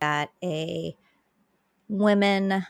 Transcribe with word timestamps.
that 0.00 0.30
a 0.42 0.96
women 1.88 2.66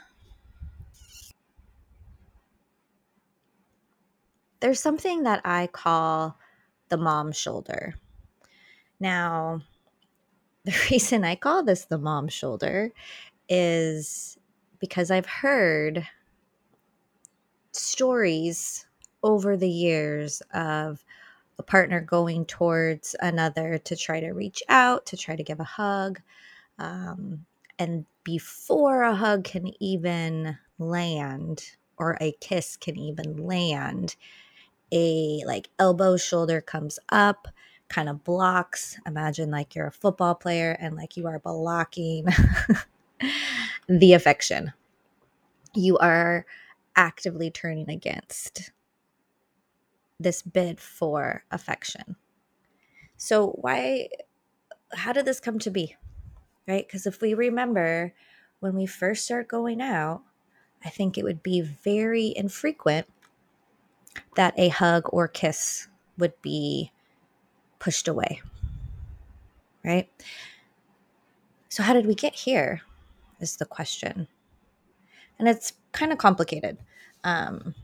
there's 4.61 4.81
something 4.81 5.23
that 5.23 5.41
I 5.45 5.69
call 5.69 6.37
the 6.89 6.97
mom 6.97 7.33
shoulder. 7.33 7.95
Now, 8.99 9.63
the 10.65 10.77
reason 10.91 11.25
I 11.25 11.37
call 11.37 11.63
this 11.63 11.85
the 11.85 11.99
mom 11.99 12.29
shoulder 12.29 12.93
is 13.49 14.37
because 14.81 15.11
I've 15.11 15.27
heard 15.27 16.07
stories 17.73 18.87
over 19.23 19.57
the 19.57 19.69
years 19.69 20.43
of 20.53 21.05
a 21.59 21.63
partner 21.63 22.01
going 22.01 22.45
towards 22.45 23.17
another 23.21 23.79
to 23.79 23.97
try 23.97 24.21
to 24.21 24.31
reach 24.31 24.63
out, 24.69 25.07
to 25.07 25.17
try 25.17 25.35
to 25.35 25.43
give 25.43 25.61
a 25.61 25.65
hug. 25.65 26.21
Um, 26.79 27.45
and 27.79 28.07
before 28.25 29.03
a 29.03 29.15
hug 29.15 29.45
can 29.45 29.73
even 29.83 30.59
land 30.79 31.65
or 31.97 32.17
a 32.21 32.33
kiss 32.41 32.77
can 32.77 32.97
even 32.99 33.37
land, 33.37 34.17
a 34.93 35.43
like 35.47 35.69
elbow 35.79 36.17
shoulder 36.17 36.61
comes 36.61 36.99
up, 37.11 37.49
kind 37.89 38.09
of 38.09 38.25
blocks. 38.25 38.99
Imagine 39.07 39.51
like 39.51 39.75
you're 39.75 39.87
a 39.87 39.93
football 39.93 40.35
player 40.35 40.77
and 40.81 40.97
like 40.97 41.17
you 41.17 41.27
are 41.27 41.39
blocking 41.39 42.27
the 43.89 44.13
affection. 44.13 44.73
You 45.75 45.99
are 45.99 46.47
actively 46.97 47.51
turning 47.51 47.91
against 47.91 48.73
this 50.19 50.43
bid 50.43 50.81
for 50.81 51.45
affection. 51.51 52.17
So, 53.17 53.51
why, 53.51 54.09
how 54.95 55.13
did 55.13 55.25
this 55.25 55.41
come 55.41 55.59
to 55.61 55.71
be? 55.71 55.97
Right? 56.69 56.87
Because 56.87 57.07
if 57.07 57.21
we 57.23 57.33
remember 57.33 58.13
when 58.61 58.75
we 58.75 58.87
first 58.87 59.25
start 59.25 59.49
going 59.49 59.81
out, 59.81 60.23
I 60.85 60.91
think 60.91 61.17
it 61.17 61.25
would 61.25 61.43
be 61.43 61.63
very 61.63 62.35
infrequent 62.37 63.07
that 64.37 64.55
a 64.59 64.69
hug 64.69 65.05
or 65.07 65.27
kiss 65.27 65.89
would 66.19 66.41
be 66.43 66.93
pushed 67.79 68.07
away. 68.07 68.43
Right? 69.83 70.11
So, 71.71 71.83
how 71.83 71.95
did 71.95 72.07
we 72.07 72.15
get 72.15 72.35
here? 72.35 72.83
Is 73.41 73.57
the 73.57 73.65
question. 73.65 74.29
And 75.39 75.49
it's 75.49 75.73
kind 75.93 76.13
of 76.13 76.19
complicated. 76.19 76.77
Um, 77.25 77.75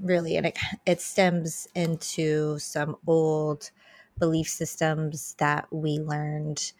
really 0.00 0.36
and 0.36 0.46
it, 0.46 0.58
it 0.86 1.00
stems 1.00 1.68
into 1.74 2.58
some 2.58 2.96
old 3.06 3.70
belief 4.18 4.48
systems 4.48 5.34
that 5.38 5.66
we 5.70 5.98
learned 5.98 6.72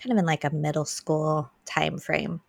kind 0.00 0.12
of 0.12 0.18
in 0.18 0.26
like 0.26 0.44
a 0.44 0.50
middle 0.50 0.84
school 0.84 1.50
time 1.64 1.98
frame 1.98 2.40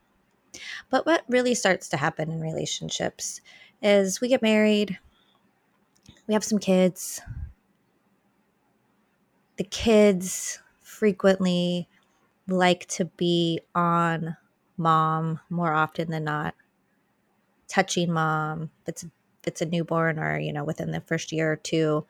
but 0.89 1.05
what 1.05 1.23
really 1.27 1.55
starts 1.55 1.89
to 1.89 1.97
happen 1.97 2.31
in 2.31 2.39
relationships 2.39 3.41
is 3.81 4.21
we 4.21 4.27
get 4.27 4.41
married 4.41 4.97
we 6.27 6.33
have 6.33 6.43
some 6.43 6.59
kids. 6.59 7.21
The 9.57 9.63
kids 9.63 10.59
frequently 10.81 11.87
like 12.47 12.87
to 12.87 13.05
be 13.05 13.59
on 13.75 14.37
mom 14.77 15.39
more 15.49 15.73
often 15.73 16.09
than 16.09 16.23
not 16.23 16.55
touching 17.67 18.11
mom 18.11 18.69
If 18.81 18.89
it's 18.89 19.03
if 19.03 19.47
it's 19.47 19.61
a 19.61 19.65
newborn 19.65 20.19
or 20.19 20.39
you 20.39 20.51
know 20.53 20.63
within 20.63 20.91
the 20.91 21.01
first 21.01 21.31
year 21.31 21.51
or 21.51 21.57
two. 21.57 22.05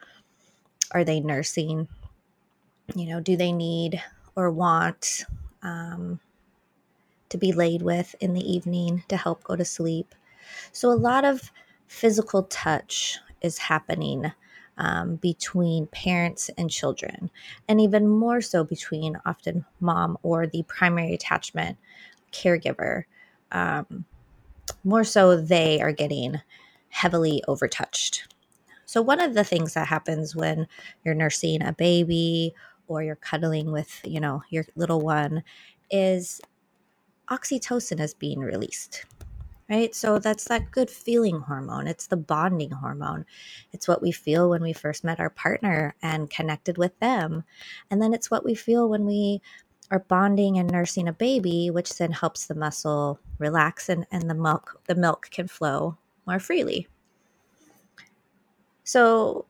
Are 0.91 1.03
they 1.03 1.19
nursing? 1.19 1.87
You 2.95 3.07
know 3.07 3.19
do 3.19 3.35
they 3.35 3.51
need 3.51 4.01
or 4.35 4.51
want 4.51 5.25
um, 5.61 6.19
to 7.29 7.37
be 7.37 7.51
laid 7.51 7.81
with 7.81 8.15
in 8.19 8.33
the 8.33 8.51
evening 8.51 9.03
to 9.07 9.17
help 9.17 9.43
go 9.43 9.55
to 9.55 9.65
sleep 9.65 10.13
so 10.71 10.89
a 10.89 10.93
lot 10.93 11.25
of 11.25 11.51
physical 11.87 12.43
touch 12.43 13.19
is 13.41 13.57
happening 13.57 14.31
um, 14.77 15.15
between 15.17 15.87
parents 15.87 16.49
and 16.57 16.69
children 16.69 17.29
and 17.67 17.79
even 17.79 18.07
more 18.07 18.41
so 18.41 18.63
between 18.63 19.17
often 19.25 19.65
mom 19.79 20.17
or 20.23 20.47
the 20.47 20.63
primary 20.63 21.13
attachment 21.13 21.77
caregiver 22.31 23.03
um, 23.51 24.05
more 24.83 25.03
so 25.03 25.39
they 25.39 25.81
are 25.81 25.91
getting 25.91 26.41
heavily 26.89 27.43
overtouched. 27.47 28.21
So, 28.85 29.01
one 29.01 29.19
of 29.19 29.33
the 29.33 29.43
things 29.43 29.73
that 29.73 29.87
happens 29.87 30.35
when 30.35 30.67
you're 31.03 31.15
nursing 31.15 31.61
a 31.61 31.73
baby 31.73 32.53
or 32.87 33.03
you're 33.03 33.15
cuddling 33.15 33.71
with, 33.71 34.01
you 34.03 34.19
know, 34.19 34.43
your 34.49 34.65
little 34.75 35.01
one 35.01 35.43
is 35.89 36.41
oxytocin 37.29 37.99
is 37.99 38.13
being 38.13 38.39
released. 38.39 39.05
Right? 39.69 39.95
So 39.95 40.19
that's 40.19 40.43
that 40.45 40.71
good 40.71 40.89
feeling 40.89 41.39
hormone. 41.39 41.87
It's 41.87 42.07
the 42.07 42.17
bonding 42.17 42.69
hormone. 42.69 43.25
It's 43.71 43.87
what 43.87 44.01
we 44.01 44.11
feel 44.11 44.49
when 44.49 44.61
we 44.61 44.73
first 44.73 45.03
met 45.03 45.19
our 45.19 45.29
partner 45.29 45.95
and 46.01 46.29
connected 46.29 46.77
with 46.77 46.99
them. 46.99 47.43
And 47.89 48.01
then 48.01 48.13
it's 48.13 48.29
what 48.29 48.43
we 48.43 48.55
feel 48.55 48.89
when 48.89 49.05
we 49.05 49.41
are 49.89 49.99
bonding 49.99 50.57
and 50.57 50.69
nursing 50.69 51.07
a 51.07 51.13
baby, 51.13 51.69
which 51.69 51.97
then 51.97 52.11
helps 52.11 52.45
the 52.45 52.55
muscle 52.55 53.19
relax 53.39 53.89
and, 53.89 54.05
and 54.11 54.29
the 54.29 54.35
milk 54.35 54.81
the 54.85 54.95
milk 54.95 55.29
can 55.31 55.47
flow 55.47 55.97
more 56.25 56.39
freely. 56.39 56.87
So, 58.83 59.45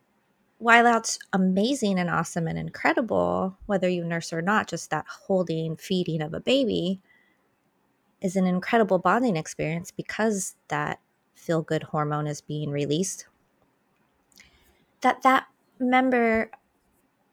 while 0.63 0.85
that's 0.85 1.19
amazing 1.33 1.99
and 1.99 2.09
awesome 2.09 2.47
and 2.47 2.57
incredible, 2.57 3.57
whether 3.65 3.89
you 3.89 4.05
nurse 4.05 4.31
or 4.31 4.41
not, 4.41 4.69
just 4.69 4.89
that 4.91 5.05
holding, 5.09 5.75
feeding 5.75 6.21
of 6.21 6.33
a 6.33 6.39
baby 6.39 7.01
is 8.21 8.37
an 8.37 8.45
incredible 8.45 8.97
bonding 8.97 9.35
experience 9.35 9.91
because 9.91 10.55
that 10.69 11.01
feel 11.35 11.61
good 11.61 11.83
hormone 11.83 12.27
is 12.27 12.39
being 12.39 12.69
released. 12.69 13.27
That 15.01 15.21
that 15.23 15.47
member 15.79 16.49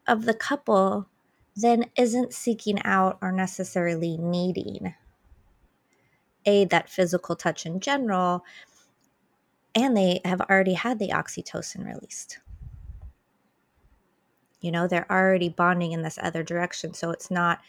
of 0.09 0.25
the 0.25 0.35
couple 0.35 1.07
then 1.55 1.85
isn't 1.97 2.35
seeking 2.35 2.83
out 2.83 3.17
or 3.23 3.31
necessarily 3.31 4.17
needing 4.17 4.93
a 6.45 6.65
that 6.65 6.91
physical 6.91 7.37
touch 7.37 7.65
in 7.65 7.79
general 7.79 8.45
and 9.77 9.97
they 9.97 10.21
have 10.25 10.41
already 10.41 10.75
had 10.75 10.99
the 10.99 11.11
oxytocin 11.11 11.87
released. 11.87 12.41
You 14.61 14.71
know, 14.71 14.87
they're 14.87 15.11
already 15.11 15.49
bonding 15.49 15.93
in 15.93 16.03
this 16.03 16.19
other 16.23 16.43
direction. 16.43 16.95
So 16.95 17.11
it's 17.11 17.31
not 17.31 17.61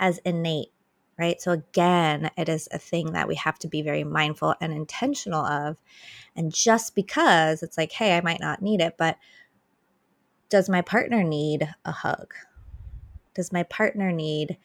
as 0.00 0.18
innate, 0.24 0.72
right? 1.18 1.40
So 1.40 1.52
again, 1.52 2.30
it 2.36 2.48
is 2.48 2.68
a 2.72 2.78
thing 2.78 3.12
that 3.12 3.28
we 3.28 3.36
have 3.36 3.58
to 3.60 3.68
be 3.68 3.82
very 3.82 4.04
mindful 4.04 4.54
and 4.60 4.72
intentional 4.72 5.44
of. 5.44 5.76
And 6.34 6.52
just 6.52 6.94
because 6.94 7.62
it's 7.62 7.78
like, 7.78 7.92
hey, 7.92 8.16
I 8.16 8.20
might 8.20 8.40
not 8.40 8.62
need 8.62 8.80
it, 8.80 8.96
but 8.98 9.16
does 10.48 10.68
my 10.68 10.82
partner 10.82 11.22
need 11.22 11.72
a 11.84 11.92
hug? 11.92 12.34
Does 13.34 13.52
my 13.52 13.62
partner 13.62 14.12
need 14.12 14.58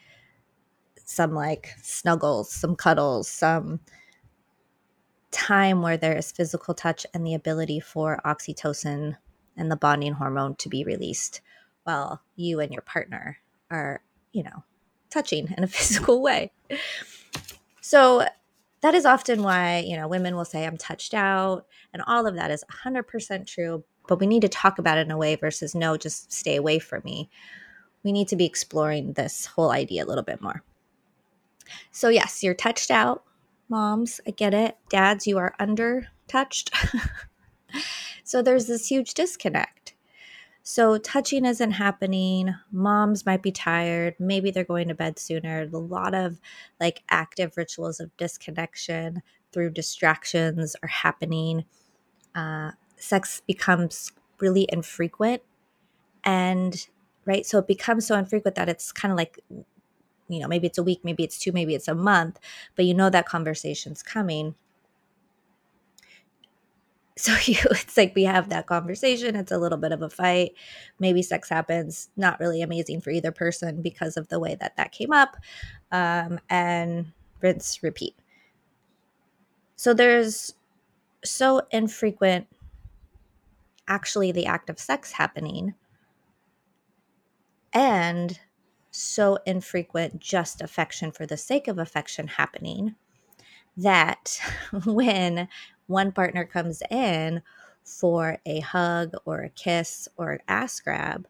some 1.06 1.34
like 1.34 1.74
snuggles, 1.82 2.52
some 2.52 2.76
cuddles, 2.76 3.30
some 3.30 3.80
time 5.32 5.82
where 5.82 5.98
there 5.98 6.18
is 6.18 6.32
physical 6.32 6.74
touch 6.74 7.06
and 7.14 7.26
the 7.26 7.34
ability 7.34 7.80
for 7.80 8.20
oxytocin 8.26 9.16
and 9.56 9.72
the 9.72 9.76
bonding 9.76 10.14
hormone 10.14 10.56
to 10.56 10.70
be 10.70 10.84
released 10.84 11.42
while 11.88 12.22
you 12.36 12.60
and 12.60 12.74
your 12.74 12.82
partner 12.82 13.38
are, 13.72 14.02
you 14.34 14.44
know, 14.44 14.64
touching 15.10 15.54
in 15.58 15.64
a 15.64 15.68
physical 15.78 16.22
way. 16.22 16.52
So 17.80 18.26
that 18.82 18.94
is 18.94 19.06
often 19.06 19.42
why, 19.42 19.80
you 19.88 19.96
know, 19.96 20.10
women 20.10 20.36
will 20.36 20.46
say 20.46 20.66
I'm 20.66 20.78
touched 20.78 21.14
out 21.14 21.66
and 21.94 22.04
all 22.06 22.28
of 22.28 22.36
that 22.36 22.52
is 22.52 22.66
100% 22.86 23.48
true, 23.48 23.84
but 24.08 24.20
we 24.20 24.28
need 24.28 24.42
to 24.42 24.50
talk 24.50 24.80
about 24.80 24.98
it 24.98 25.08
in 25.08 25.12
a 25.12 25.18
way 25.18 25.36
versus 25.36 25.74
no, 25.74 25.96
just 25.96 26.32
stay 26.32 26.58
away 26.58 26.78
from 26.78 27.02
me. 27.06 27.30
We 28.04 28.12
need 28.12 28.28
to 28.28 28.36
be 28.36 28.46
exploring 28.46 29.14
this 29.14 29.46
whole 29.46 29.72
idea 29.72 30.04
a 30.04 30.08
little 30.08 30.24
bit 30.24 30.42
more. 30.42 30.64
So 31.92 32.10
yes, 32.10 32.44
you're 32.44 32.54
touched 32.54 32.92
out 32.92 33.24
moms, 33.70 34.22
I 34.28 34.32
get 34.32 34.54
it. 34.54 34.78
Dads, 34.90 35.28
you 35.28 35.38
are 35.38 35.56
under 35.60 36.08
touched. 36.28 36.74
so 38.24 38.42
there's 38.42 38.68
this 38.68 38.88
huge 38.88 39.14
disconnect. 39.14 39.94
So 40.70 40.98
touching 40.98 41.46
isn't 41.46 41.72
happening. 41.72 42.54
Moms 42.74 43.26
might 43.26 43.42
be 43.42 43.54
tired. 43.54 44.16
Maybe 44.20 44.52
they're 44.52 44.66
going 44.66 44.90
to 44.90 44.94
bed 44.94 45.18
sooner. 45.18 45.62
A 45.62 45.78
lot 45.78 46.14
of 46.14 46.42
like 46.78 47.04
active 47.10 47.56
rituals 47.56 48.02
of 48.02 48.16
disconnection 48.18 49.24
through 49.54 49.70
distractions 49.70 50.76
are 50.84 50.90
happening. 50.90 51.64
Uh, 52.36 52.72
sex 52.98 53.42
becomes 53.48 54.12
really 54.42 54.68
infrequent. 54.70 55.42
And 56.26 56.86
right, 57.24 57.46
so 57.46 57.60
it 57.60 57.68
becomes 57.68 58.06
so 58.06 58.18
infrequent 58.18 58.58
that 58.58 58.68
it's 58.68 58.92
kind 58.92 59.14
of 59.14 59.18
like 59.18 59.40
you 60.28 60.40
know, 60.42 60.50
maybe 60.50 60.68
it's 60.68 60.78
a 60.78 60.84
week, 60.84 61.00
maybe 61.02 61.24
it's 61.24 61.40
two, 61.40 61.54
maybe 61.54 61.76
it's 61.76 61.88
a 61.88 61.96
month, 61.96 62.42
but 62.76 62.84
you 62.84 62.94
know 62.94 63.10
that 63.10 63.26
conversation's 63.26 64.04
coming. 64.04 64.54
So 67.18 67.34
you 67.46 67.58
it's 67.72 67.98
like 67.98 68.14
we 68.16 68.24
have 68.24 68.50
that 68.50 68.68
conversation, 68.68 69.36
it's 69.36 69.52
a 69.52 69.58
little 69.58 69.78
bit 69.78 69.92
of 69.92 70.02
a 70.02 70.10
fight. 70.10 70.52
Maybe 71.00 71.22
sex 71.22 71.50
happens, 71.50 72.10
not 72.16 72.40
really 72.40 72.62
amazing 72.62 73.02
for 73.02 73.10
either 73.10 73.32
person 73.32 73.82
because 73.82 74.18
of 74.18 74.28
the 74.30 74.40
way 74.40 74.56
that 74.60 74.78
that 74.78 74.92
came 74.92 75.12
up. 75.12 75.38
Um, 75.92 76.40
and 76.50 77.12
rinse, 77.42 77.82
repeat. 77.84 78.16
So 79.76 79.94
there's 79.94 80.54
so 81.24 81.62
infrequent 81.72 82.48
actually 83.88 84.32
the 84.32 84.46
act 84.46 84.70
of 84.70 84.80
sex 84.80 85.14
happening 85.14 85.74
and 87.74 88.40
so 88.92 89.38
infrequent 89.46 90.20
just 90.20 90.62
affection 90.62 91.12
for 91.12 91.26
the 91.26 91.38
sake 91.38 91.68
of 91.68 91.78
affection 91.78 92.28
happening 92.28 92.96
that 93.78 94.40
when 94.86 95.48
one 95.88 96.12
partner 96.12 96.46
comes 96.46 96.82
in 96.92 97.42
for 97.84 98.38
a 98.46 98.60
hug 98.60 99.14
or 99.26 99.42
a 99.42 99.50
kiss 99.50 100.08
or 100.18 100.34
an 100.34 100.40
ass 100.48 100.80
grab, 100.80 101.28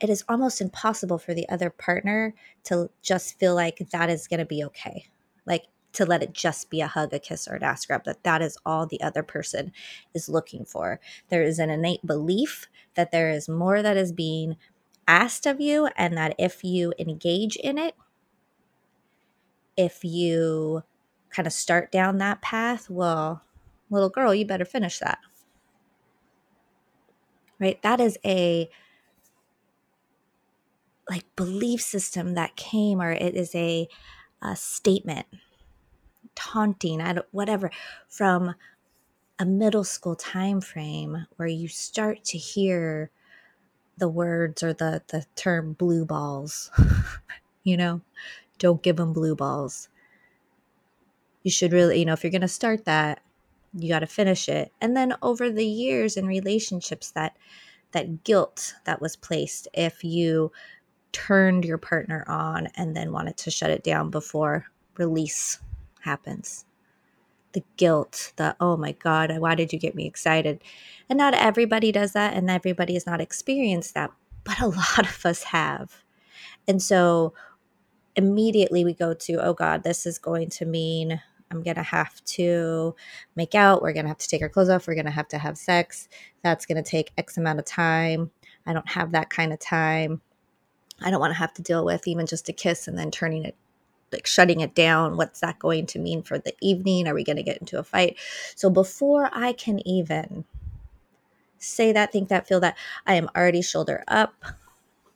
it 0.00 0.10
is 0.10 0.24
almost 0.28 0.60
impossible 0.60 1.18
for 1.18 1.32
the 1.32 1.48
other 1.48 1.70
partner 1.70 2.34
to 2.64 2.90
just 3.02 3.38
feel 3.38 3.54
like 3.54 3.78
that 3.90 4.10
is 4.10 4.28
going 4.28 4.40
to 4.40 4.46
be 4.46 4.62
okay. 4.64 5.06
Like 5.46 5.64
to 5.92 6.04
let 6.04 6.22
it 6.22 6.32
just 6.32 6.68
be 6.70 6.80
a 6.80 6.88
hug, 6.88 7.14
a 7.14 7.18
kiss, 7.18 7.46
or 7.48 7.54
an 7.54 7.62
ass 7.62 7.86
grab, 7.86 8.04
that 8.04 8.24
that 8.24 8.42
is 8.42 8.58
all 8.66 8.86
the 8.86 9.00
other 9.00 9.22
person 9.22 9.72
is 10.12 10.28
looking 10.28 10.64
for. 10.64 11.00
There 11.28 11.42
is 11.42 11.58
an 11.58 11.70
innate 11.70 12.04
belief 12.04 12.66
that 12.96 13.12
there 13.12 13.30
is 13.30 13.48
more 13.48 13.80
that 13.80 13.96
is 13.96 14.12
being 14.12 14.56
asked 15.06 15.46
of 15.46 15.60
you, 15.60 15.88
and 15.96 16.16
that 16.16 16.34
if 16.38 16.64
you 16.64 16.92
engage 16.98 17.56
in 17.56 17.78
it, 17.78 17.94
if 19.76 20.04
you 20.04 20.82
kind 21.34 21.46
of 21.46 21.52
start 21.52 21.90
down 21.90 22.18
that 22.18 22.40
path, 22.40 22.88
well, 22.88 23.42
little 23.90 24.08
girl, 24.08 24.34
you 24.34 24.46
better 24.46 24.64
finish 24.64 24.98
that. 25.00 25.18
Right? 27.58 27.80
That 27.82 28.00
is 28.00 28.18
a 28.24 28.68
like 31.08 31.24
belief 31.36 31.80
system 31.80 32.34
that 32.34 32.56
came, 32.56 33.00
or 33.00 33.12
it 33.12 33.34
is 33.34 33.54
a, 33.54 33.88
a 34.40 34.56
statement, 34.56 35.26
taunting, 36.34 37.00
I 37.00 37.14
don't, 37.14 37.26
whatever, 37.30 37.70
from 38.08 38.54
a 39.38 39.44
middle 39.44 39.84
school 39.84 40.16
time 40.16 40.60
frame 40.60 41.26
where 41.36 41.48
you 41.48 41.68
start 41.68 42.24
to 42.24 42.38
hear 42.38 43.10
the 43.98 44.08
words 44.08 44.62
or 44.62 44.72
the 44.72 45.02
the 45.08 45.24
term 45.36 45.72
blue 45.72 46.04
balls 46.04 46.70
you 47.64 47.76
know 47.76 48.00
don't 48.58 48.82
give 48.82 48.96
them 48.96 49.12
blue 49.12 49.34
balls 49.36 49.88
you 51.44 51.50
should 51.50 51.72
really 51.72 52.00
you 52.00 52.04
know 52.04 52.12
if 52.12 52.24
you're 52.24 52.30
going 52.30 52.40
to 52.40 52.48
start 52.48 52.84
that 52.84 53.20
you 53.72 53.88
got 53.88 54.00
to 54.00 54.06
finish 54.06 54.48
it 54.48 54.72
and 54.80 54.96
then 54.96 55.14
over 55.22 55.50
the 55.50 55.66
years 55.66 56.16
in 56.16 56.26
relationships 56.26 57.12
that 57.12 57.36
that 57.92 58.24
guilt 58.24 58.74
that 58.84 59.00
was 59.00 59.14
placed 59.14 59.68
if 59.72 60.02
you 60.02 60.50
turned 61.12 61.64
your 61.64 61.78
partner 61.78 62.24
on 62.26 62.66
and 62.76 62.96
then 62.96 63.12
wanted 63.12 63.36
to 63.36 63.50
shut 63.50 63.70
it 63.70 63.84
down 63.84 64.10
before 64.10 64.66
release 64.96 65.60
happens 66.00 66.64
the 67.54 67.64
guilt, 67.76 68.32
the 68.36 68.54
oh 68.60 68.76
my 68.76 68.92
God, 68.92 69.32
why 69.38 69.54
did 69.54 69.72
you 69.72 69.78
get 69.78 69.94
me 69.94 70.06
excited? 70.06 70.60
And 71.08 71.16
not 71.16 71.34
everybody 71.34 71.90
does 71.90 72.12
that, 72.12 72.34
and 72.34 72.50
everybody 72.50 72.94
has 72.94 73.06
not 73.06 73.20
experienced 73.20 73.94
that, 73.94 74.10
but 74.42 74.60
a 74.60 74.66
lot 74.68 75.08
of 75.08 75.24
us 75.24 75.44
have. 75.44 76.02
And 76.68 76.82
so 76.82 77.32
immediately 78.16 78.84
we 78.84 78.92
go 78.92 79.14
to, 79.14 79.34
oh 79.34 79.54
God, 79.54 79.82
this 79.82 80.04
is 80.04 80.18
going 80.18 80.50
to 80.50 80.66
mean 80.66 81.20
I'm 81.54 81.62
going 81.62 81.76
to 81.76 81.82
have 81.82 82.22
to 82.24 82.94
make 83.36 83.54
out. 83.54 83.82
We're 83.82 83.92
going 83.92 84.04
to 84.04 84.08
have 84.10 84.18
to 84.18 84.28
take 84.28 84.42
our 84.42 84.48
clothes 84.48 84.68
off. 84.68 84.86
We're 84.86 84.94
going 84.94 85.04
to 85.06 85.10
have 85.10 85.28
to 85.28 85.38
have 85.38 85.56
sex. 85.56 86.08
That's 86.42 86.66
going 86.66 86.82
to 86.82 86.88
take 86.88 87.12
X 87.16 87.36
amount 87.36 87.60
of 87.60 87.64
time. 87.64 88.30
I 88.66 88.72
don't 88.72 88.88
have 88.88 89.12
that 89.12 89.30
kind 89.30 89.52
of 89.52 89.60
time. 89.60 90.20
I 91.00 91.10
don't 91.10 91.20
want 91.20 91.32
to 91.32 91.38
have 91.38 91.54
to 91.54 91.62
deal 91.62 91.84
with 91.84 92.06
even 92.06 92.26
just 92.26 92.48
a 92.48 92.52
kiss 92.52 92.88
and 92.88 92.98
then 92.98 93.10
turning 93.10 93.44
it 93.44 93.56
like 94.12 94.26
shutting 94.26 94.60
it 94.60 94.74
down 94.74 95.16
what's 95.16 95.40
that 95.40 95.58
going 95.58 95.86
to 95.86 95.98
mean 95.98 96.22
for 96.22 96.38
the 96.38 96.54
evening 96.60 97.08
are 97.08 97.14
we 97.14 97.24
going 97.24 97.36
to 97.36 97.42
get 97.42 97.58
into 97.58 97.78
a 97.78 97.82
fight 97.82 98.16
so 98.54 98.70
before 98.70 99.28
i 99.32 99.52
can 99.52 99.86
even 99.86 100.44
say 101.58 101.90
that 101.90 102.12
think 102.12 102.28
that 102.28 102.46
feel 102.46 102.60
that 102.60 102.76
i 103.08 103.14
am 103.14 103.28
already 103.36 103.60
shoulder 103.60 104.04
up 104.06 104.44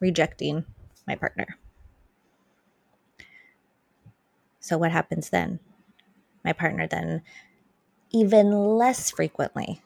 rejecting 0.00 0.64
my 1.06 1.14
partner 1.14 1.56
so 4.58 4.76
what 4.76 4.90
happens 4.90 5.30
then 5.30 5.60
my 6.44 6.52
partner 6.52 6.86
then 6.86 7.22
even 8.10 8.50
less 8.50 9.10
frequently 9.10 9.82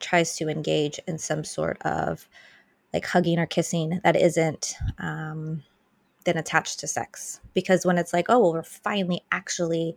tries 0.00 0.36
to 0.36 0.48
engage 0.48 0.98
in 1.06 1.18
some 1.18 1.44
sort 1.44 1.80
of 1.82 2.28
like 2.92 3.06
hugging 3.06 3.38
or 3.38 3.46
kissing 3.46 4.00
that 4.02 4.16
isn't 4.16 4.74
um, 4.98 5.62
than 6.24 6.36
attached 6.36 6.80
to 6.80 6.88
sex. 6.88 7.40
Because 7.54 7.86
when 7.86 7.98
it's 7.98 8.12
like, 8.12 8.26
oh, 8.28 8.40
well, 8.40 8.52
we're 8.52 8.62
finally 8.62 9.22
actually 9.30 9.96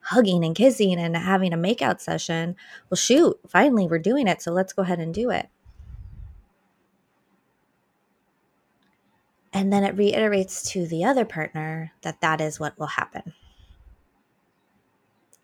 hugging 0.00 0.44
and 0.44 0.54
kissing 0.54 0.98
and 0.98 1.16
having 1.16 1.52
a 1.52 1.56
makeout 1.56 2.00
session, 2.00 2.56
well, 2.90 2.96
shoot, 2.96 3.38
finally 3.48 3.86
we're 3.86 3.98
doing 3.98 4.28
it. 4.28 4.42
So 4.42 4.52
let's 4.52 4.72
go 4.72 4.82
ahead 4.82 5.00
and 5.00 5.12
do 5.12 5.30
it. 5.30 5.48
And 9.52 9.72
then 9.72 9.84
it 9.84 9.96
reiterates 9.96 10.70
to 10.72 10.86
the 10.86 11.04
other 11.04 11.24
partner 11.24 11.92
that 12.02 12.20
that 12.22 12.40
is 12.40 12.58
what 12.58 12.78
will 12.78 12.86
happen. 12.86 13.34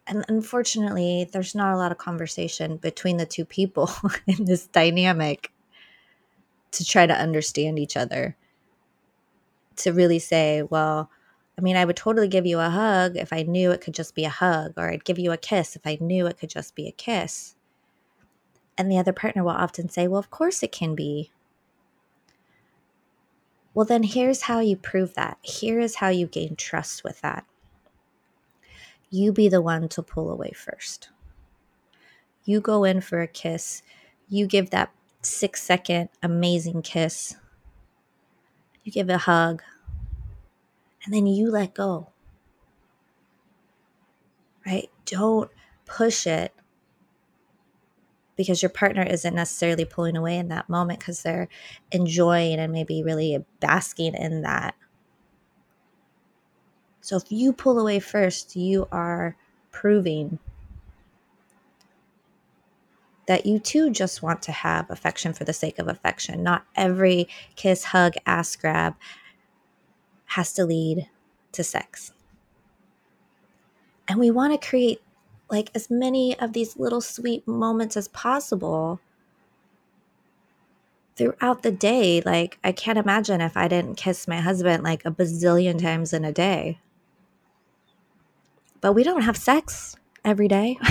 And 0.08 0.24
unfortunately, 0.28 1.28
there's 1.30 1.54
not 1.54 1.74
a 1.74 1.76
lot 1.76 1.92
of 1.92 1.98
conversation 1.98 2.78
between 2.78 3.18
the 3.18 3.26
two 3.26 3.44
people 3.44 3.90
in 4.26 4.46
this 4.46 4.66
dynamic 4.66 5.52
to 6.72 6.84
try 6.84 7.06
to 7.06 7.14
understand 7.14 7.78
each 7.78 7.96
other 7.96 8.36
to 9.76 9.92
really 9.92 10.18
say, 10.18 10.62
well, 10.62 11.10
I 11.58 11.60
mean, 11.60 11.76
I 11.76 11.84
would 11.84 11.96
totally 11.96 12.28
give 12.28 12.46
you 12.46 12.58
a 12.58 12.70
hug 12.70 13.16
if 13.16 13.32
I 13.32 13.42
knew 13.42 13.70
it 13.70 13.80
could 13.80 13.94
just 13.94 14.14
be 14.14 14.24
a 14.24 14.30
hug, 14.30 14.74
or 14.76 14.90
I'd 14.90 15.04
give 15.04 15.18
you 15.18 15.32
a 15.32 15.36
kiss 15.36 15.76
if 15.76 15.86
I 15.86 15.98
knew 16.00 16.26
it 16.26 16.38
could 16.38 16.50
just 16.50 16.74
be 16.74 16.88
a 16.88 16.92
kiss. 16.92 17.56
And 18.76 18.90
the 18.90 18.98
other 18.98 19.12
partner 19.12 19.42
will 19.42 19.50
often 19.50 19.88
say, 19.88 20.06
well, 20.08 20.20
of 20.20 20.30
course 20.30 20.62
it 20.62 20.72
can 20.72 20.94
be. 20.94 21.32
Well, 23.74 23.86
then 23.86 24.04
here's 24.04 24.42
how 24.42 24.60
you 24.60 24.76
prove 24.76 25.14
that. 25.14 25.38
Here 25.42 25.80
is 25.80 25.96
how 25.96 26.08
you 26.08 26.26
gain 26.26 26.56
trust 26.56 27.04
with 27.04 27.20
that. 27.20 27.44
You 29.10 29.32
be 29.32 29.48
the 29.48 29.62
one 29.62 29.88
to 29.90 30.02
pull 30.02 30.30
away 30.30 30.52
first. 30.54 31.08
You 32.44 32.60
go 32.60 32.84
in 32.84 33.00
for 33.00 33.20
a 33.20 33.26
kiss. 33.26 33.82
You 34.28 34.46
give 34.46 34.70
that 34.70 34.92
six 35.22 35.62
second 35.62 36.08
amazing 36.22 36.82
kiss 36.82 37.36
you 38.88 38.92
give 38.92 39.10
a 39.10 39.18
hug, 39.18 39.62
and 41.04 41.12
then 41.12 41.26
you 41.26 41.50
let 41.50 41.74
go. 41.74 42.08
Right? 44.64 44.88
Don't 45.04 45.50
push 45.84 46.26
it 46.26 46.54
because 48.34 48.62
your 48.62 48.70
partner 48.70 49.02
isn't 49.02 49.34
necessarily 49.34 49.84
pulling 49.84 50.16
away 50.16 50.38
in 50.38 50.48
that 50.48 50.70
moment 50.70 51.00
because 51.00 51.22
they're 51.22 51.48
enjoying 51.92 52.58
and 52.58 52.72
maybe 52.72 53.02
really 53.02 53.44
basking 53.60 54.14
in 54.14 54.40
that. 54.40 54.74
So 57.00 57.16
if 57.16 57.30
you 57.30 57.52
pull 57.52 57.78
away 57.78 58.00
first, 58.00 58.56
you 58.56 58.88
are 58.92 59.36
proving 59.70 60.38
that 63.26 63.44
you 63.44 63.58
too 63.58 63.90
just 63.90 64.22
want 64.22 64.40
to 64.42 64.52
have 64.52 64.90
affection 64.90 65.32
for 65.34 65.44
the 65.44 65.52
sake 65.52 65.78
of 65.78 65.86
affection. 65.86 66.42
Not 66.42 66.64
every 66.74 67.28
kiss, 67.56 67.84
hug, 67.84 68.14
ass 68.26 68.56
grab 68.56 68.94
has 70.26 70.52
to 70.54 70.64
lead 70.64 71.08
to 71.52 71.62
sex. 71.62 72.12
And 74.08 74.18
we 74.18 74.30
want 74.30 74.58
to 74.58 74.68
create 74.68 75.02
like 75.50 75.70
as 75.74 75.90
many 75.90 76.38
of 76.38 76.52
these 76.52 76.78
little 76.78 77.00
sweet 77.00 77.46
moments 77.46 77.96
as 77.96 78.08
possible 78.08 79.00
throughout 81.16 81.62
the 81.62 81.72
day. 81.72 82.22
Like, 82.24 82.58
I 82.64 82.72
can't 82.72 82.98
imagine 82.98 83.40
if 83.40 83.56
I 83.56 83.68
didn't 83.68 83.96
kiss 83.96 84.28
my 84.28 84.40
husband 84.40 84.84
like 84.84 85.04
a 85.04 85.10
bazillion 85.10 85.80
times 85.80 86.12
in 86.12 86.24
a 86.24 86.32
day. 86.32 86.78
But 88.80 88.92
we 88.92 89.02
don't 89.02 89.22
have 89.22 89.36
sex 89.36 89.96
every 90.24 90.48
day. 90.48 90.78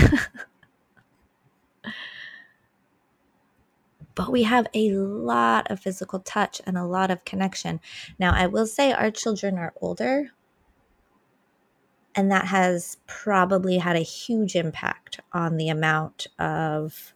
but 4.15 4.31
we 4.31 4.43
have 4.43 4.67
a 4.73 4.91
lot 4.91 5.69
of 5.69 5.79
physical 5.79 6.19
touch 6.19 6.59
and 6.65 6.77
a 6.77 6.85
lot 6.85 7.11
of 7.11 7.23
connection. 7.23 7.79
Now, 8.19 8.33
I 8.33 8.47
will 8.47 8.65
say 8.67 8.91
our 8.91 9.11
children 9.11 9.57
are 9.57 9.73
older, 9.79 10.31
and 12.15 12.31
that 12.31 12.45
has 12.45 12.97
probably 13.05 13.77
had 13.77 13.95
a 13.95 13.99
huge 13.99 14.55
impact 14.55 15.19
on 15.33 15.57
the 15.57 15.69
amount 15.69 16.27
of 16.39 17.13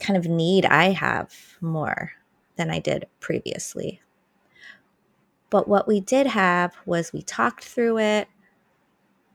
kind 0.00 0.16
of 0.16 0.26
need 0.26 0.64
I 0.64 0.92
have 0.92 1.58
more 1.60 2.12
than 2.56 2.70
I 2.70 2.78
did 2.78 3.06
previously. 3.20 4.00
But 5.50 5.68
what 5.68 5.86
we 5.86 6.00
did 6.00 6.26
have 6.26 6.74
was 6.86 7.12
we 7.12 7.22
talked 7.22 7.64
through 7.64 7.98
it. 7.98 8.28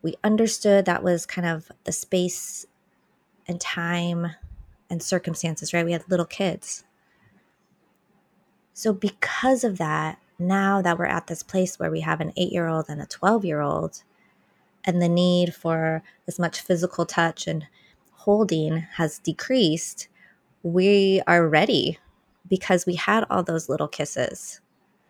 We 0.04 0.16
understood 0.24 0.86
that 0.86 1.02
was 1.02 1.26
kind 1.26 1.48
of 1.48 1.72
the 1.86 1.92
space 1.92 2.68
and 3.48 3.60
time 3.60 4.28
and 4.90 5.02
circumstances, 5.02 5.74
right? 5.74 5.86
We 5.86 5.94
had 5.94 6.04
little 6.10 6.26
kids. 6.26 6.84
So, 8.74 8.94
because 8.94 9.64
of 9.64 9.78
that, 9.78 10.20
now 10.38 10.82
that 10.82 10.98
we're 10.98 11.06
at 11.06 11.28
this 11.28 11.44
place 11.44 11.80
where 11.80 11.92
we 11.92 12.02
have 12.02 12.20
an 12.20 12.34
eight 12.38 12.52
year 12.52 12.68
old 12.68 12.86
and 12.90 13.02
a 13.02 13.06
12 13.06 13.46
year 13.46 13.62
old, 13.62 14.04
and 14.84 15.02
the 15.02 15.10
need 15.10 15.56
for 15.56 16.04
as 16.28 16.38
much 16.38 16.60
physical 16.60 17.06
touch 17.06 17.48
and 17.48 17.66
holding 18.12 18.78
has 18.96 19.20
decreased, 19.20 20.08
we 20.64 21.22
are 21.28 21.48
ready 21.48 22.00
because 22.48 22.86
we 22.86 22.96
had 22.96 23.26
all 23.30 23.44
those 23.44 23.70
little 23.70 23.88
kisses 23.88 24.60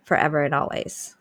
forever 0.03 0.43
and 0.43 0.53
always. 0.53 1.15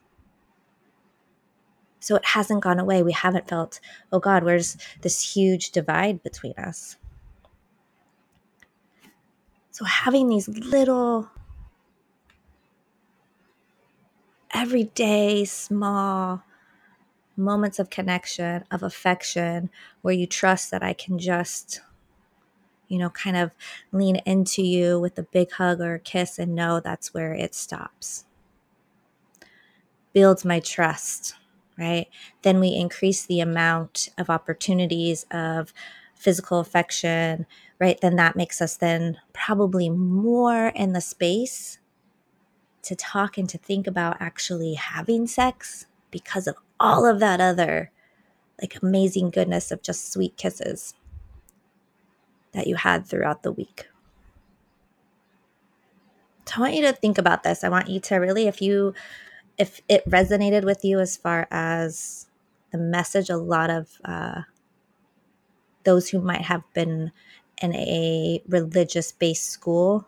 So 2.02 2.16
it 2.16 2.24
hasn't 2.24 2.64
gone 2.64 2.80
away. 2.80 3.04
We 3.04 3.12
haven't 3.12 3.48
felt, 3.48 3.78
oh 4.12 4.18
God, 4.18 4.42
where's 4.42 4.76
this 5.02 5.34
huge 5.34 5.70
divide 5.70 6.20
between 6.24 6.54
us? 6.58 6.96
So 9.70 9.84
having 9.84 10.28
these 10.28 10.48
little 10.48 11.30
everyday 14.52 15.44
small 15.44 16.42
moments 17.36 17.78
of 17.78 17.88
connection, 17.88 18.64
of 18.72 18.82
affection, 18.82 19.70
where 20.02 20.12
you 20.12 20.26
trust 20.26 20.72
that 20.72 20.82
I 20.82 20.94
can 20.94 21.20
just, 21.20 21.80
you 22.88 22.98
know, 22.98 23.10
kind 23.10 23.36
of 23.36 23.52
lean 23.92 24.16
into 24.26 24.62
you 24.62 24.98
with 24.98 25.16
a 25.20 25.22
big 25.22 25.52
hug 25.52 25.80
or 25.80 25.94
a 25.94 26.00
kiss 26.00 26.36
and 26.36 26.56
know 26.56 26.80
that's 26.80 27.14
where 27.14 27.32
it 27.32 27.54
stops. 27.54 28.24
Builds 30.12 30.44
my 30.44 30.58
trust, 30.58 31.36
right? 31.78 32.08
Then 32.42 32.60
we 32.60 32.74
increase 32.74 33.24
the 33.24 33.40
amount 33.40 34.10
of 34.18 34.30
opportunities 34.30 35.26
of 35.30 35.72
physical 36.14 36.60
affection, 36.60 37.46
right? 37.78 38.00
Then 38.00 38.16
that 38.16 38.36
makes 38.36 38.60
us 38.60 38.76
then 38.76 39.18
probably 39.32 39.90
more 39.90 40.68
in 40.68 40.92
the 40.92 41.00
space 41.00 41.78
to 42.82 42.96
talk 42.96 43.38
and 43.38 43.48
to 43.48 43.58
think 43.58 43.86
about 43.86 44.16
actually 44.20 44.74
having 44.74 45.26
sex 45.26 45.86
because 46.10 46.46
of 46.46 46.56
all 46.78 47.06
of 47.06 47.20
that 47.20 47.40
other 47.40 47.90
like 48.60 48.80
amazing 48.82 49.30
goodness 49.30 49.70
of 49.70 49.82
just 49.82 50.12
sweet 50.12 50.36
kisses 50.36 50.94
that 52.52 52.66
you 52.66 52.76
had 52.76 53.06
throughout 53.06 53.42
the 53.42 53.52
week. 53.52 53.88
So 56.46 56.56
I 56.56 56.60
want 56.60 56.74
you 56.74 56.82
to 56.82 56.92
think 56.92 57.18
about 57.18 57.42
this. 57.42 57.64
I 57.64 57.68
want 57.68 57.88
you 57.88 57.98
to 58.00 58.16
really, 58.16 58.46
if 58.46 58.60
you, 58.60 58.94
if 59.58 59.80
it 59.88 60.08
resonated 60.08 60.64
with 60.64 60.84
you 60.84 61.00
as 61.00 61.16
far 61.16 61.46
as 61.50 62.26
the 62.70 62.78
message, 62.78 63.30
a 63.30 63.36
lot 63.36 63.70
of 63.70 63.88
uh, 64.04 64.42
those 65.84 66.08
who 66.08 66.20
might 66.20 66.42
have 66.42 66.62
been 66.74 67.12
in 67.60 67.74
a 67.74 68.42
religious 68.48 69.12
based 69.12 69.50
school 69.50 70.06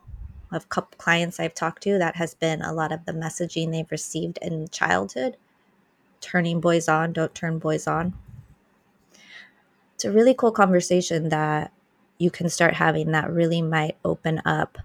of 0.51 0.69
clients 0.69 1.41
I've 1.41 1.55
talked 1.55 1.83
to, 1.83 1.99
that 1.99 2.17
has 2.17 2.35
been 2.35 2.63
a 2.63 2.73
lot 2.73 2.93
of 2.93 3.05
the 3.05 3.13
messaging 3.13 3.71
they've 3.71 3.91
received 3.91 4.39
in 4.41 4.69
childhood. 4.69 5.37
Turning 6.21 6.61
boys 6.61 6.89
on, 6.89 7.13
don't 7.13 7.35
turn 7.35 7.59
boys 7.59 7.87
on. 7.87 8.15
It's 9.95 10.05
a 10.05 10.13
really 10.13 10.35
cool 10.35 10.53
conversation 10.53 11.29
that 11.29 11.73
you 12.19 12.31
can 12.31 12.49
start 12.49 12.75
having 12.75 13.13
that 13.13 13.31
really 13.31 13.63
might 13.63 13.97
open 14.05 14.41
up 14.45 14.79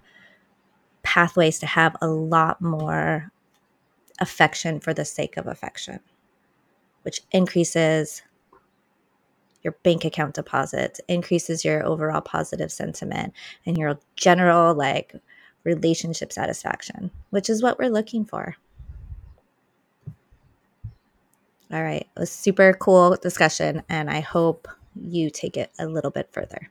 pathways 1.02 1.58
to 1.60 1.66
have 1.66 1.96
a 2.00 2.08
lot 2.08 2.60
more 2.60 3.32
affection 4.20 4.80
for 4.80 4.92
the 4.94 5.04
sake 5.04 5.36
of 5.36 5.46
affection, 5.46 6.00
which 7.02 7.22
increases 7.32 8.22
your 9.62 9.72
bank 9.82 10.04
account 10.04 10.34
deposits, 10.34 11.00
increases 11.08 11.64
your 11.64 11.84
overall 11.84 12.20
positive 12.20 12.72
sentiment 12.72 13.32
and 13.66 13.76
your 13.76 13.98
general 14.16 14.74
like 14.74 15.14
relationship 15.64 16.32
satisfaction, 16.32 17.10
which 17.30 17.50
is 17.50 17.62
what 17.62 17.78
we're 17.78 17.90
looking 17.90 18.24
for. 18.24 18.56
All 21.72 21.82
right, 21.82 22.06
it 22.16 22.20
was 22.20 22.32
super 22.32 22.72
cool 22.72 23.16
discussion, 23.22 23.82
and 23.88 24.10
I 24.10 24.20
hope 24.20 24.66
you 25.00 25.30
take 25.30 25.56
it 25.56 25.70
a 25.78 25.86
little 25.86 26.10
bit 26.10 26.28
further. 26.32 26.70